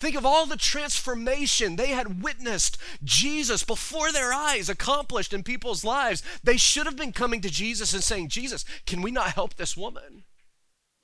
[0.00, 5.84] Think of all the transformation they had witnessed Jesus before their eyes accomplished in people's
[5.84, 6.24] lives.
[6.42, 9.76] They should have been coming to Jesus and saying, Jesus, can we not help this
[9.76, 10.24] woman?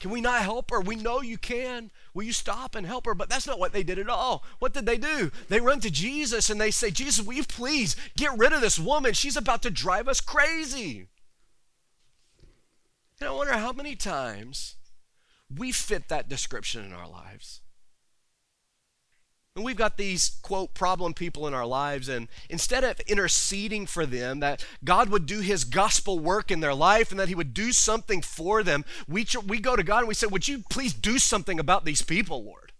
[0.00, 0.80] Can we not help her?
[0.80, 1.92] We know you can.
[2.14, 3.14] Will you stop and help her?
[3.14, 4.42] But that's not what they did at all.
[4.58, 5.30] What did they do?
[5.48, 8.80] They run to Jesus and they say, Jesus, will you please get rid of this
[8.80, 9.12] woman?
[9.12, 11.06] She's about to drive us crazy.
[13.20, 14.74] And I wonder how many times
[15.54, 17.60] we fit that description in our lives.
[19.56, 24.06] And we've got these, quote, problem people in our lives, and instead of interceding for
[24.06, 27.52] them, that God would do his gospel work in their life and that he would
[27.52, 30.94] do something for them, we, we go to God and we say, Would you please
[30.94, 32.72] do something about these people, Lord?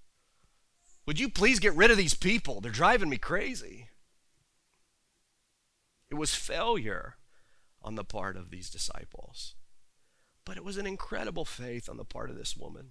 [1.07, 2.61] Would you please get rid of these people?
[2.61, 3.89] They're driving me crazy.
[6.09, 7.17] It was failure
[7.83, 9.55] on the part of these disciples.
[10.51, 12.89] But it was an incredible faith on the part of this woman.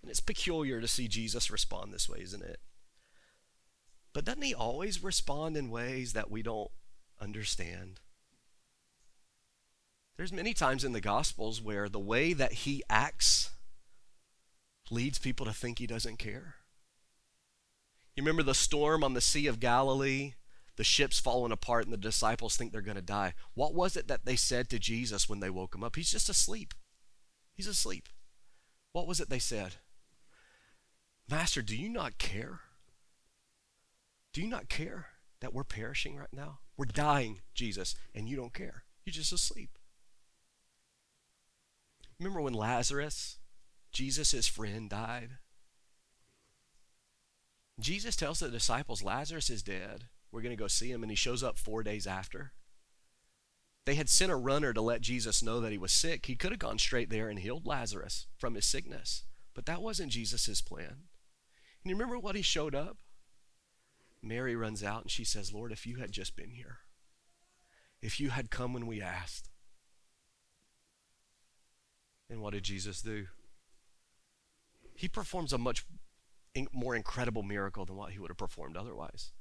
[0.00, 2.60] And it's peculiar to see Jesus respond this way, isn't it?
[4.14, 6.70] But doesn't he always respond in ways that we don't
[7.20, 8.00] understand?
[10.16, 13.50] There's many times in the Gospels where the way that he acts
[14.90, 16.54] leads people to think he doesn't care.
[18.16, 20.32] You remember the storm on the Sea of Galilee?
[20.78, 23.34] The ship's falling apart and the disciples think they're going to die.
[23.54, 25.96] What was it that they said to Jesus when they woke him up?
[25.96, 26.72] He's just asleep.
[27.52, 28.08] He's asleep.
[28.92, 29.74] What was it they said?
[31.28, 32.60] Master, do you not care?
[34.32, 35.06] Do you not care
[35.40, 36.60] that we're perishing right now?
[36.76, 38.84] We're dying, Jesus, and you don't care.
[39.04, 39.78] You're just asleep.
[42.20, 43.38] Remember when Lazarus,
[43.90, 45.38] Jesus' friend, died?
[47.80, 50.04] Jesus tells the disciples Lazarus is dead.
[50.30, 52.52] We're going to go see him, and he shows up four days after.
[53.86, 56.26] They had sent a runner to let Jesus know that he was sick.
[56.26, 60.12] He could have gone straight there and healed Lazarus from his sickness, but that wasn't
[60.12, 60.88] Jesus' plan.
[61.82, 62.98] And you remember what he showed up?
[64.22, 66.80] Mary runs out and she says, Lord, if you had just been here,
[68.02, 69.48] if you had come when we asked.
[72.28, 73.26] And what did Jesus do?
[74.94, 75.86] He performs a much
[76.72, 79.32] more incredible miracle than what he would have performed otherwise.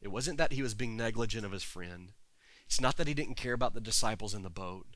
[0.00, 2.12] It wasn't that he was being negligent of his friend.
[2.66, 4.86] It's not that he didn't care about the disciples in the boat.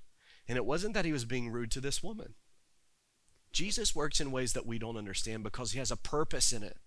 [0.49, 2.35] And it wasn't that he was being rude to this woman.
[3.53, 6.79] Jesus works in ways that we don't understand because he has a purpose in it.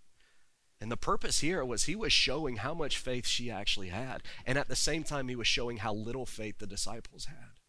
[0.82, 4.24] And the purpose here was he was showing how much faith she actually had.
[4.46, 7.60] And at the same time, he was showing how little faith the disciples had.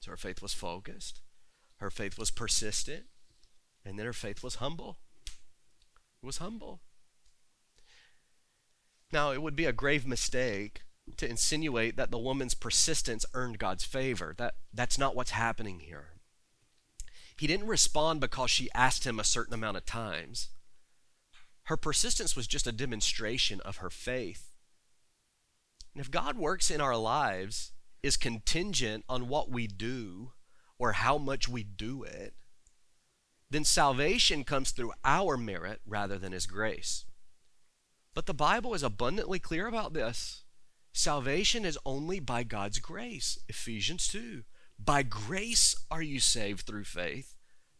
[0.00, 1.22] So her faith was focused,
[1.78, 3.04] her faith was persistent,
[3.84, 4.98] and then her faith was humble.
[6.22, 6.80] It was humble.
[9.14, 10.82] Now, it would be a grave mistake
[11.18, 14.34] to insinuate that the woman's persistence earned God's favor.
[14.36, 16.14] That, that's not what's happening here.
[17.38, 20.48] He didn't respond because she asked him a certain amount of times.
[21.66, 24.50] Her persistence was just a demonstration of her faith.
[25.94, 27.72] And if God works in our lives
[28.02, 30.32] is contingent on what we do
[30.76, 32.34] or how much we do it,
[33.48, 37.04] then salvation comes through our merit rather than his grace.
[38.14, 40.44] But the Bible is abundantly clear about this.
[40.92, 43.38] Salvation is only by God's grace.
[43.48, 44.44] Ephesians 2.
[44.78, 47.34] By grace are you saved through faith,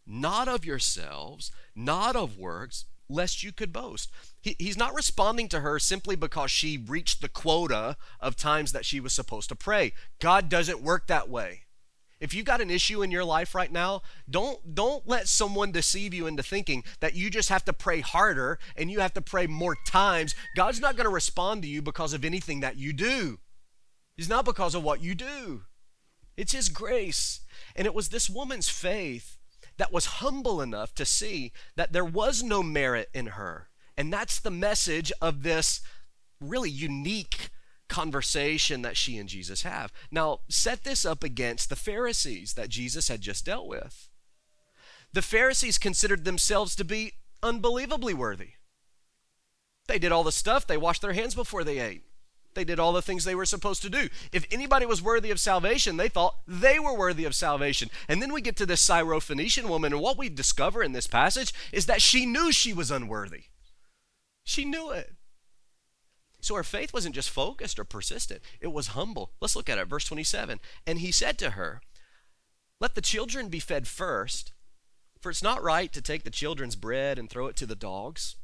[0.06, 4.10] not of yourselves, not of works, lest you could boast.
[4.40, 8.84] He, he's not responding to her simply because she reached the quota of times that
[8.84, 9.92] she was supposed to pray.
[10.20, 11.62] God doesn't work that way.
[12.24, 16.14] If you've got an issue in your life right now, don't don't let someone deceive
[16.14, 19.46] you into thinking that you just have to pray harder and you have to pray
[19.46, 20.34] more times.
[20.56, 23.40] God's not going to respond to you because of anything that you do.
[24.16, 25.64] It's not because of what you do.
[26.34, 27.40] It's his grace.
[27.76, 29.36] And it was this woman's faith
[29.76, 33.68] that was humble enough to see that there was no merit in her.
[33.98, 35.82] And that's the message of this
[36.40, 37.50] really unique
[37.94, 39.92] conversation that she and Jesus have.
[40.10, 44.08] Now, set this up against the Pharisees that Jesus had just dealt with.
[45.12, 48.54] The Pharisees considered themselves to be unbelievably worthy.
[49.86, 52.02] They did all the stuff, they washed their hands before they ate.
[52.54, 54.08] They did all the things they were supposed to do.
[54.32, 57.90] If anybody was worthy of salvation, they thought they were worthy of salvation.
[58.08, 61.54] And then we get to this Syrophoenician woman, and what we discover in this passage
[61.70, 63.44] is that she knew she was unworthy.
[64.42, 65.14] She knew it.
[66.44, 69.32] So her faith wasn't just focused or persistent, it was humble.
[69.40, 70.60] Let's look at it, verse 27.
[70.86, 71.80] And he said to her,
[72.82, 74.52] Let the children be fed first,
[75.18, 78.36] for it's not right to take the children's bread and throw it to the dogs.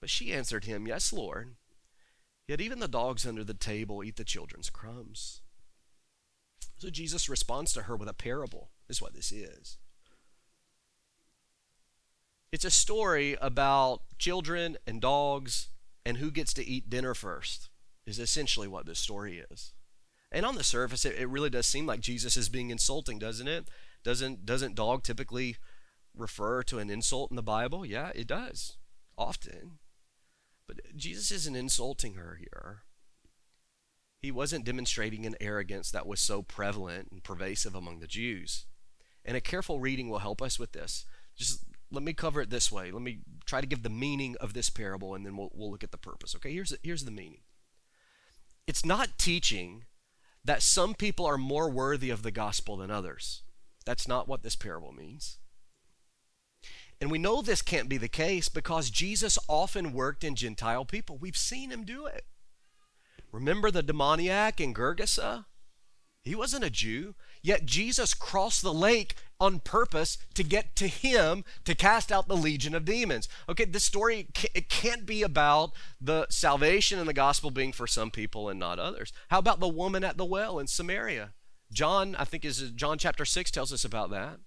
[0.00, 1.56] But she answered him, Yes, Lord.
[2.48, 5.42] Yet even the dogs under the table eat the children's crumbs.
[6.78, 9.76] So Jesus responds to her with a parable, is what this is.
[12.50, 15.68] It's a story about children and dogs
[16.04, 17.70] and who gets to eat dinner first
[18.06, 19.72] is essentially what this story is.
[20.32, 23.48] And on the surface, it, it really does seem like Jesus is being insulting, doesn't
[23.48, 23.68] it?
[24.04, 25.56] Doesn't doesn't dog typically
[26.14, 27.84] refer to an insult in the Bible?
[27.84, 28.78] Yeah, it does,
[29.18, 29.78] often.
[30.66, 32.82] But Jesus isn't insulting her here.
[34.22, 38.66] He wasn't demonstrating an arrogance that was so prevalent and pervasive among the Jews.
[39.24, 41.04] And a careful reading will help us with this.
[41.36, 42.90] Just let me cover it this way.
[42.90, 45.84] Let me try to give the meaning of this parable and then we'll, we'll look
[45.84, 46.34] at the purpose.
[46.36, 47.40] Okay, here's the, here's the meaning
[48.66, 49.84] it's not teaching
[50.44, 53.42] that some people are more worthy of the gospel than others.
[53.84, 55.38] That's not what this parable means.
[57.00, 61.16] And we know this can't be the case because Jesus often worked in Gentile people.
[61.16, 62.26] We've seen him do it.
[63.32, 65.46] Remember the demoniac in Gergesa?
[66.22, 71.44] He wasn't a Jew, yet Jesus crossed the lake on purpose to get to him
[71.64, 73.28] to cast out the legion of demons.
[73.48, 78.10] Okay, this story it can't be about the salvation and the gospel being for some
[78.10, 79.12] people and not others.
[79.28, 81.30] How about the woman at the well in Samaria?
[81.72, 84.40] John, I think is John chapter 6 tells us about that.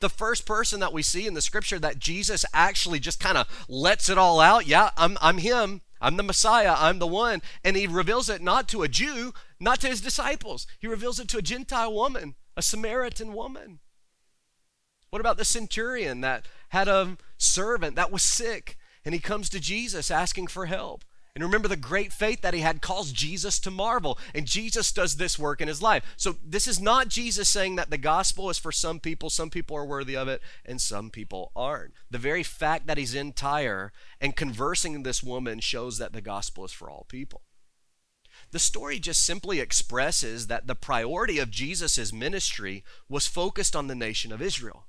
[0.00, 3.66] The first person that we see in the scripture that Jesus actually just kind of
[3.68, 5.80] lets it all out, yeah, I'm I'm him.
[6.04, 6.74] I'm the Messiah.
[6.76, 7.40] I'm the one.
[7.64, 10.66] And he reveals it not to a Jew, not to his disciples.
[10.78, 13.80] He reveals it to a Gentile woman, a Samaritan woman.
[15.08, 19.60] What about the centurion that had a servant that was sick and he comes to
[19.60, 21.04] Jesus asking for help?
[21.34, 24.18] And remember, the great faith that he had caused Jesus to marvel.
[24.32, 26.14] And Jesus does this work in his life.
[26.16, 29.76] So, this is not Jesus saying that the gospel is for some people, some people
[29.76, 31.92] are worthy of it, and some people aren't.
[32.08, 36.20] The very fact that he's in Tyre and conversing with this woman shows that the
[36.20, 37.42] gospel is for all people.
[38.52, 43.96] The story just simply expresses that the priority of Jesus' ministry was focused on the
[43.96, 44.86] nation of Israel.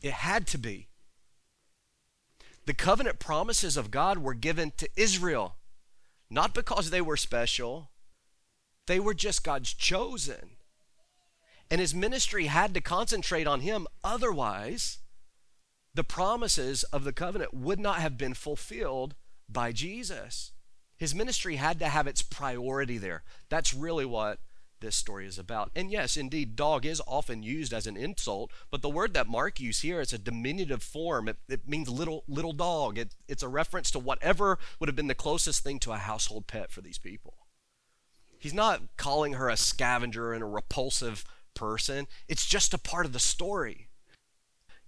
[0.00, 0.88] It had to be.
[2.64, 5.56] The covenant promises of God were given to Israel,
[6.30, 7.90] not because they were special,
[8.86, 10.56] they were just God's chosen.
[11.70, 14.98] And his ministry had to concentrate on him, otherwise,
[15.94, 19.14] the promises of the covenant would not have been fulfilled
[19.48, 20.52] by Jesus.
[20.96, 23.24] His ministry had to have its priority there.
[23.48, 24.38] That's really what
[24.82, 25.70] this story is about.
[25.74, 29.58] And yes, indeed, dog is often used as an insult, but the word that Mark
[29.58, 31.28] used here is a diminutive form.
[31.28, 32.98] It, it means little little dog.
[32.98, 36.46] It, it's a reference to whatever would have been the closest thing to a household
[36.46, 37.34] pet for these people.
[38.38, 41.24] He's not calling her a scavenger and a repulsive
[41.54, 42.08] person.
[42.28, 43.88] It's just a part of the story.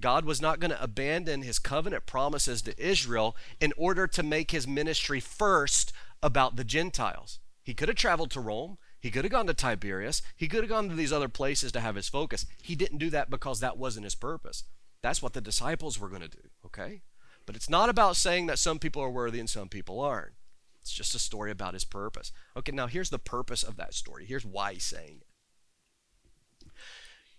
[0.01, 4.51] God was not going to abandon his covenant promises to Israel in order to make
[4.51, 5.93] his ministry first
[6.23, 7.39] about the Gentiles.
[7.63, 8.77] He could have traveled to Rome.
[9.05, 10.23] He could have gone to Tiberias.
[10.35, 12.47] He could have gone to these other places to have his focus.
[12.63, 14.65] He didn't do that because that wasn't his purpose.
[15.03, 17.03] That's what the disciples were going to do, okay?
[17.45, 20.33] But it's not about saying that some people are worthy and some people aren't.
[20.81, 22.33] It's just a story about his purpose.
[22.57, 24.25] Okay, now here's the purpose of that story.
[24.25, 25.21] Here's why he's saying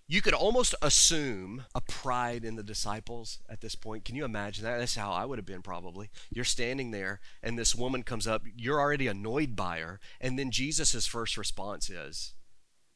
[0.08, 4.06] you could almost assume a pride in the disciples at this point.
[4.06, 4.78] Can you imagine that?
[4.78, 6.12] That's how I would have been probably.
[6.30, 8.44] You're standing there, and this woman comes up.
[8.56, 10.00] You're already annoyed by her.
[10.22, 12.36] And then Jesus' first response is,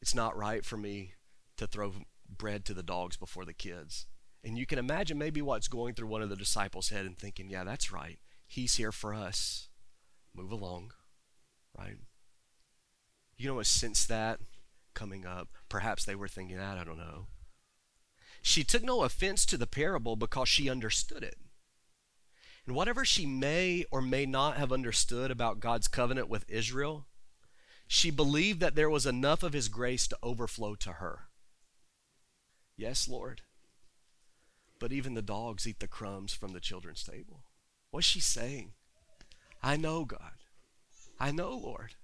[0.02, 1.14] It's not right for me
[1.58, 1.94] to throw
[2.30, 4.06] bread to the dogs before the kids.
[4.44, 7.50] And you can imagine maybe what's going through one of the disciples' head and thinking,
[7.50, 8.20] Yeah, that's right.
[8.46, 9.70] He's here for us.
[10.36, 10.92] Move along,
[11.76, 11.98] right?
[13.36, 14.40] You know what, sense that
[15.00, 15.48] coming up.
[15.70, 17.28] Perhaps they were thinking that, I don't know.
[18.42, 21.38] She took no offense to the parable because she understood it.
[22.68, 27.08] And whatever she may or may not have understood about God's covenant with Israel,
[27.88, 31.30] she believed that there was enough of His grace to overflow to her.
[32.78, 33.42] Yes, Lord.
[34.80, 37.46] But even the dogs eat the crumbs from the children's table.
[37.90, 38.74] What's she saying?
[39.64, 40.44] I know, God.
[41.20, 41.96] I know, Lord.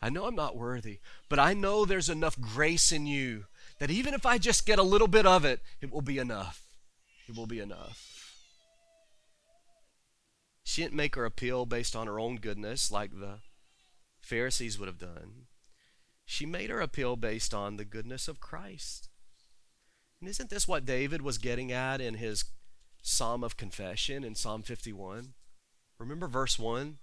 [0.00, 3.46] I know I'm not worthy, but I know there's enough grace in you
[3.78, 6.62] that even if I just get a little bit of it, it will be enough.
[7.28, 8.18] It will be enough.
[10.62, 13.38] She didn't make her appeal based on her own goodness like the
[14.20, 15.46] Pharisees would have done.
[16.24, 19.08] She made her appeal based on the goodness of Christ.
[20.20, 22.44] And isn't this what David was getting at in his
[23.02, 25.32] Psalm of Confession in Psalm 51?
[25.98, 26.98] Remember verse 1?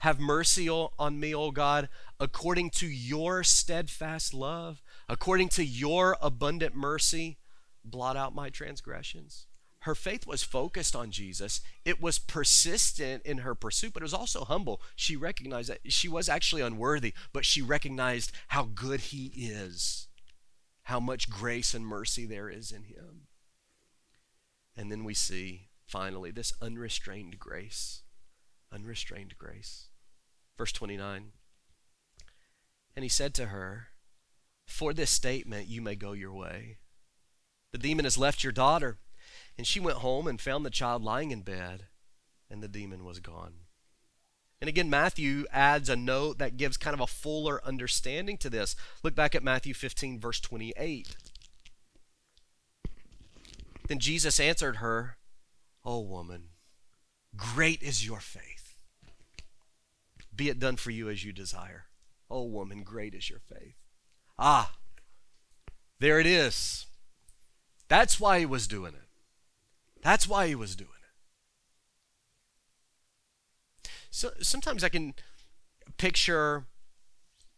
[0.00, 1.88] Have mercy on me, O God,
[2.20, 7.38] according to your steadfast love, according to your abundant mercy,
[7.84, 9.46] blot out my transgressions.
[9.80, 11.60] Her faith was focused on Jesus.
[11.84, 14.80] It was persistent in her pursuit, but it was also humble.
[14.96, 20.08] She recognized that she was actually unworthy, but she recognized how good he is,
[20.82, 23.28] how much grace and mercy there is in him.
[24.76, 28.02] And then we see, finally, this unrestrained grace
[28.72, 29.88] unrestrained grace.
[30.58, 31.32] Verse 29
[32.94, 33.88] And he said to her,
[34.66, 36.78] For this statement you may go your way.
[37.72, 38.98] The demon has left your daughter.
[39.58, 41.86] And she went home and found the child lying in bed,
[42.50, 43.54] and the demon was gone.
[44.60, 48.74] And again, Matthew adds a note that gives kind of a fuller understanding to this.
[49.02, 51.16] Look back at Matthew 15, verse 28.
[53.88, 55.16] Then Jesus answered her,
[55.84, 56.48] O woman,
[57.36, 58.55] great is your faith.
[60.36, 61.86] Be it done for you as you desire.
[62.30, 63.76] Oh, woman, great is your faith.
[64.38, 64.72] Ah,
[65.98, 66.86] there it is.
[67.88, 69.08] That's why he was doing it.
[70.02, 70.90] That's why he was doing
[73.82, 73.88] it.
[74.10, 75.14] So sometimes I can
[75.96, 76.66] picture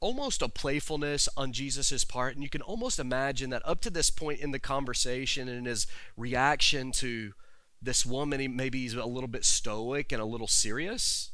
[0.01, 2.35] almost a playfulness on Jesus' part.
[2.35, 5.87] And you can almost imagine that up to this point in the conversation and his
[6.17, 7.33] reaction to
[7.81, 11.31] this woman, he, maybe he's a little bit stoic and a little serious,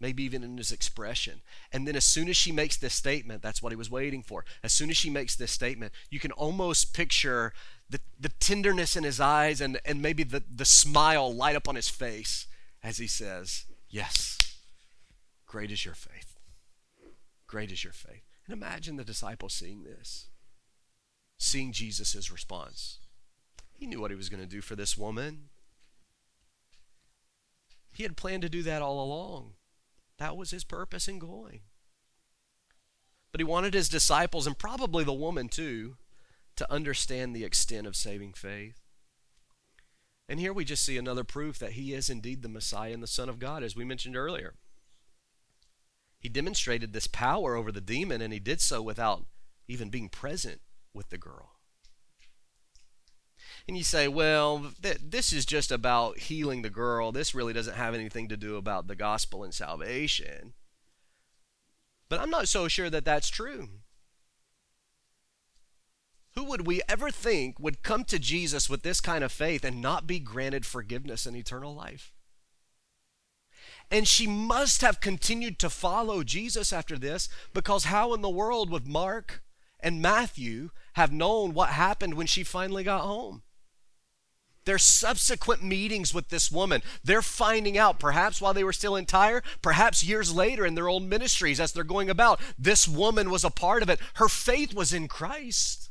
[0.00, 1.40] maybe even in his expression.
[1.72, 4.44] And then as soon as she makes this statement, that's what he was waiting for.
[4.62, 7.52] As soon as she makes this statement, you can almost picture
[7.90, 11.74] the, the tenderness in his eyes and, and maybe the, the smile light up on
[11.74, 12.46] his face
[12.82, 14.56] as he says, Yes,
[15.46, 16.36] great is your faith.
[17.46, 18.22] Great is your faith.
[18.46, 20.26] And imagine the disciples seeing this,
[21.38, 22.98] seeing Jesus' response.
[23.72, 25.48] He knew what he was going to do for this woman.
[27.94, 29.54] He had planned to do that all along.
[30.18, 31.60] That was his purpose in going.
[33.30, 35.96] But he wanted his disciples, and probably the woman too,
[36.56, 38.80] to understand the extent of saving faith.
[40.28, 43.06] And here we just see another proof that he is indeed the Messiah and the
[43.06, 44.54] Son of God, as we mentioned earlier.
[46.20, 49.24] He demonstrated this power over the demon, and he did so without
[49.68, 50.60] even being present
[50.92, 51.57] with the girl.
[53.68, 57.12] And you say, well, th- this is just about healing the girl.
[57.12, 60.54] This really doesn't have anything to do about the gospel and salvation.
[62.08, 63.68] But I'm not so sure that that's true.
[66.34, 69.82] Who would we ever think would come to Jesus with this kind of faith and
[69.82, 72.14] not be granted forgiveness and eternal life?
[73.90, 78.70] And she must have continued to follow Jesus after this because how in the world
[78.70, 79.42] would Mark
[79.78, 83.42] and Matthew have known what happened when she finally got home?
[84.68, 89.06] Their subsequent meetings with this woman, they're finding out, perhaps while they were still in
[89.06, 93.44] Tyre, perhaps years later in their own ministries as they're going about, this woman was
[93.44, 93.98] a part of it.
[94.16, 95.88] Her faith was in Christ.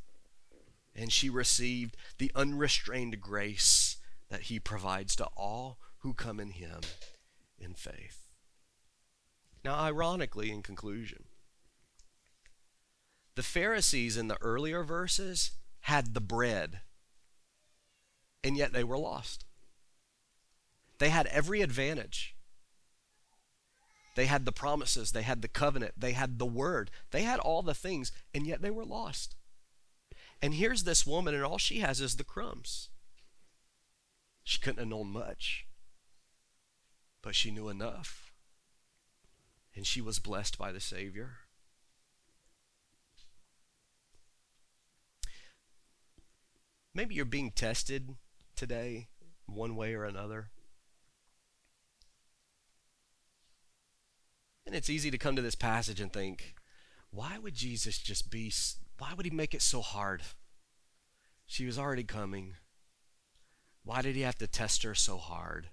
[0.95, 3.97] And she received the unrestrained grace
[4.29, 6.81] that he provides to all who come in him
[7.57, 8.27] in faith.
[9.65, 11.23] Now, ironically, in conclusion,
[13.33, 16.81] the Pharisees in the earlier verses had the bread,
[18.47, 19.45] and yet they were lost.
[20.97, 22.35] They had every advantage.
[24.15, 27.61] They had the promises, they had the covenant, they had the word, they had all
[27.61, 29.35] the things, and yet they were lost.
[30.41, 32.89] And here's this woman, and all she has is the crumbs.
[34.43, 35.67] She couldn't have known much
[37.27, 38.31] but she knew enough.
[39.75, 41.39] And she was blessed by the Savior.
[46.93, 48.15] Maybe you're being tested
[48.57, 49.07] today,
[49.45, 50.49] one way or another.
[54.65, 56.55] And it's easy to come to this passage and think,
[57.09, 58.51] why would Jesus just be,
[58.99, 60.23] why would he make it so hard?
[61.45, 62.55] She was already coming.
[63.85, 65.69] Why did he have to test her so hard?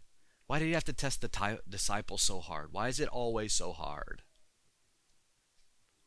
[0.46, 2.68] Why did he have to test the ty- disciples so hard?
[2.70, 4.22] Why is it always so hard?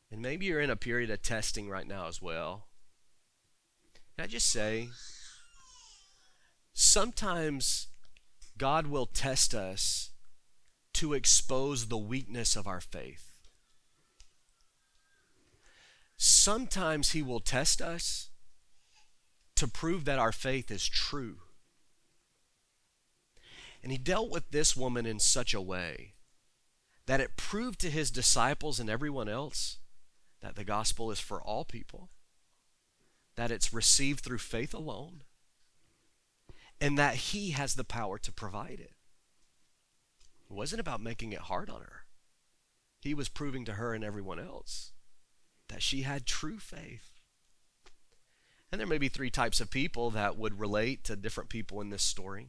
[0.10, 2.68] And maybe you're in a period of testing right now as well.
[4.16, 4.88] Can I just say,
[6.80, 7.88] sometimes
[8.56, 10.12] God will test us
[10.94, 13.36] to expose the weakness of our faith.
[16.18, 18.30] Sometimes He will test us
[19.56, 21.38] to prove that our faith is true.
[23.82, 26.14] And he dealt with this woman in such a way
[27.08, 29.80] that it proved to his disciples and everyone else
[30.42, 32.10] that the gospel is for all people,
[33.36, 35.24] that it's received through faith alone,
[36.80, 38.94] and that he has the power to provide it.
[40.50, 42.04] It wasn't about making it hard on her.
[43.02, 44.92] He was proving to her and everyone else
[45.70, 47.12] that she had true faith.
[48.72, 51.90] And there may be three types of people that would relate to different people in
[51.90, 52.48] this story.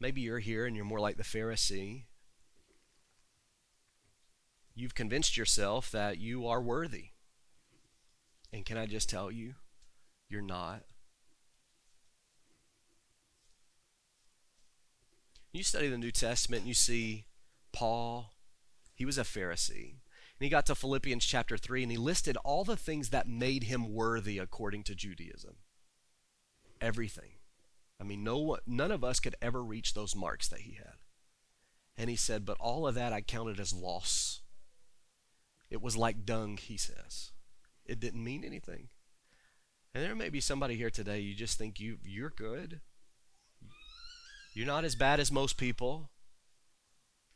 [0.00, 2.04] Maybe you're here and you're more like the Pharisee.
[4.74, 7.10] You've convinced yourself that you are worthy.
[8.52, 9.54] And can I just tell you,
[10.28, 10.82] you're not.
[15.54, 17.26] You study the New Testament and you see
[17.72, 18.32] Paul,
[18.92, 19.90] he was a Pharisee.
[19.92, 23.62] And he got to Philippians chapter 3 and he listed all the things that made
[23.62, 25.54] him worthy according to Judaism.
[26.80, 27.34] Everything.
[28.00, 30.96] I mean, no one, none of us could ever reach those marks that he had.
[31.96, 34.40] And he said, But all of that I counted as loss.
[35.70, 37.30] It was like dung, he says.
[37.86, 38.88] It didn't mean anything.
[39.94, 42.80] And there may be somebody here today, you just think you, you're good.
[44.54, 46.10] You're not as bad as most people.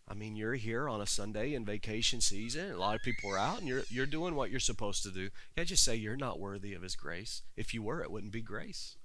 [0.07, 2.71] I mean, you're here on a Sunday in vacation season.
[2.71, 5.29] A lot of people are out, and you're, you're doing what you're supposed to do.
[5.55, 7.43] Can't just say you're not worthy of His grace?
[7.57, 8.97] If you were, it wouldn't be grace.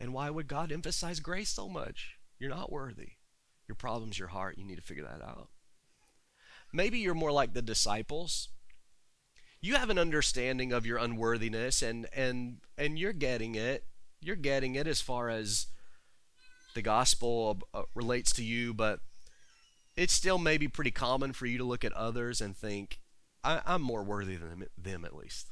[0.00, 2.16] And why would God emphasize grace so much?
[2.40, 3.10] You're not worthy.
[3.68, 4.58] Your problem's your heart.
[4.58, 5.48] You need to figure that out.
[6.72, 8.48] maybe you're more like the disciples.
[9.60, 13.84] You have an understanding of your unworthiness and and and you're getting it.
[14.20, 15.68] You're getting it as far as
[16.74, 19.00] the gospel uh, relates to you, but
[19.96, 23.00] it's still maybe pretty common for you to look at others and think,
[23.44, 25.48] I, am more worthy than them at least.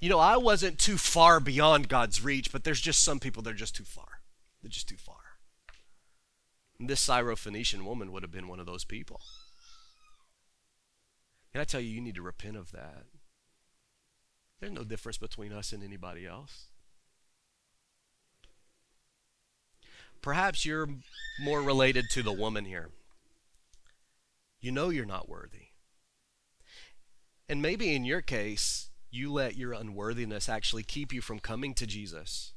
[0.00, 3.50] You know, I wasn't too far beyond God's reach, but there's just some people that
[3.50, 4.20] are just too far.
[4.62, 5.16] They're just too far.
[6.78, 9.20] And this Syrophoenician woman would have been one of those people.
[11.52, 13.04] Can I tell you, you need to repent of that?
[14.58, 16.68] There's no difference between us and anybody else.
[20.24, 20.88] Perhaps you're
[21.38, 22.88] more related to the woman here.
[24.58, 25.66] You know you're not worthy.
[27.46, 31.86] And maybe in your case, you let your unworthiness actually keep you from coming to
[31.86, 32.54] Jesus.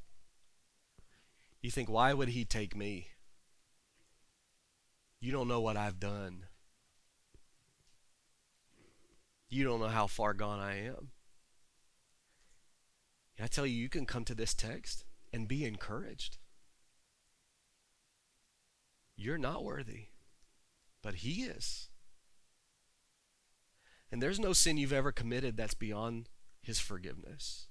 [1.60, 3.08] You think, why would he take me?
[5.20, 6.44] You don't know what I've done.
[9.50, 11.10] You don't know how far gone I am.
[13.38, 15.04] I tell you, you can come to this text
[15.34, 16.38] and be encouraged.
[19.18, 20.06] You're not worthy,
[21.02, 21.88] but He is.
[24.10, 26.28] And there's no sin you've ever committed that's beyond
[26.62, 27.66] His forgiveness.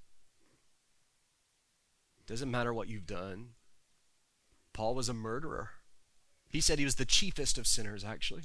[2.26, 3.54] Doesn't matter what you've done.
[4.74, 5.70] Paul was a murderer.
[6.50, 8.44] He said he was the chiefest of sinners, actually.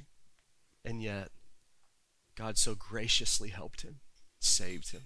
[0.82, 1.28] And yet,
[2.34, 4.00] God so graciously helped him,
[4.40, 5.02] saved him.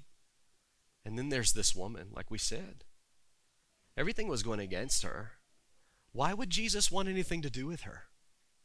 [1.04, 2.84] And then there's this woman, like we said.
[3.96, 5.32] Everything was going against her.
[6.12, 8.04] Why would Jesus want anything to do with her?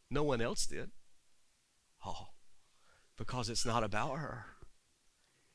[0.10, 0.92] No one else did.
[2.06, 2.28] Oh,
[3.18, 4.46] because it's not about her,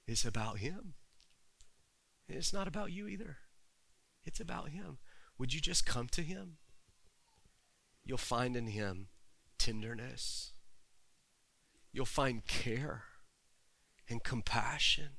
[0.07, 0.95] it's about him.
[2.29, 3.39] It's not about you either,
[4.25, 4.99] it's about him.
[5.39, 6.59] Would you just come to him?
[8.05, 9.09] You'll find in him
[9.59, 10.53] tenderness,
[11.93, 13.05] you'll find care
[14.09, 15.17] and compassion,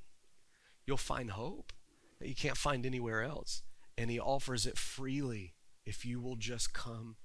[0.86, 1.74] you'll find hope
[2.20, 3.64] that you can't find anywhere else.
[3.98, 5.56] And he offers it freely
[5.90, 7.16] if you will just come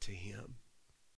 [0.00, 0.56] to him.